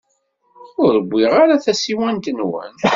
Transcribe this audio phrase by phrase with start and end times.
[0.85, 2.73] Ur wwiɣ ara tasiwant-nwen.